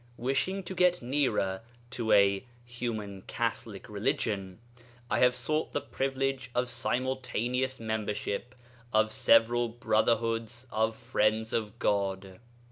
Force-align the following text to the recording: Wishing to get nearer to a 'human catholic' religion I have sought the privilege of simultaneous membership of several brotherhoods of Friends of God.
Wishing 0.17 0.63
to 0.63 0.73
get 0.73 1.03
nearer 1.03 1.61
to 1.91 2.11
a 2.11 2.43
'human 2.65 3.21
catholic' 3.27 3.87
religion 3.87 4.57
I 5.11 5.19
have 5.19 5.35
sought 5.35 5.73
the 5.73 5.79
privilege 5.81 6.49
of 6.55 6.71
simultaneous 6.71 7.79
membership 7.79 8.55
of 8.91 9.11
several 9.11 9.69
brotherhoods 9.69 10.65
of 10.71 10.95
Friends 10.95 11.53
of 11.53 11.77
God. 11.77 12.39